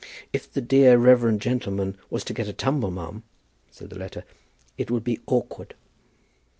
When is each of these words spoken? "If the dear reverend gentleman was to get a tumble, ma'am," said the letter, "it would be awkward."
"If 0.33 0.51
the 0.51 0.61
dear 0.61 0.97
reverend 0.97 1.41
gentleman 1.41 1.95
was 2.09 2.23
to 2.23 2.33
get 2.33 2.47
a 2.47 2.53
tumble, 2.53 2.89
ma'am," 2.89 3.21
said 3.69 3.91
the 3.91 3.99
letter, 3.99 4.23
"it 4.75 4.89
would 4.89 5.03
be 5.03 5.19
awkward." 5.27 5.75